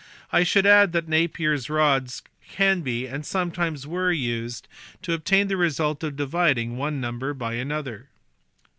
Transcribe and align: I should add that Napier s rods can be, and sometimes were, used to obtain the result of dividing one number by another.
I 0.31 0.41
should 0.43 0.65
add 0.65 0.93
that 0.93 1.07
Napier 1.07 1.53
s 1.53 1.69
rods 1.69 2.23
can 2.49 2.81
be, 2.81 3.05
and 3.05 3.23
sometimes 3.23 3.85
were, 3.85 4.11
used 4.11 4.67
to 5.03 5.13
obtain 5.13 5.47
the 5.47 5.57
result 5.57 6.03
of 6.03 6.15
dividing 6.15 6.75
one 6.75 6.99
number 6.99 7.35
by 7.35 7.53
another. 7.53 8.09